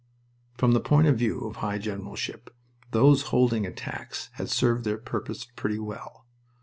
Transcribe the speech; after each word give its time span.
From 0.57 0.71
the 0.71 0.79
point 0.79 1.05
of 1.07 1.15
view 1.19 1.41
of 1.41 1.57
high 1.57 1.77
generalship 1.77 2.49
those 2.89 3.21
holding 3.29 3.67
attacks 3.67 4.29
had 4.33 4.49
served 4.49 4.83
their 4.83 4.97
purpose 4.97 5.45
pretty 5.55 5.77
well. 5.77 6.25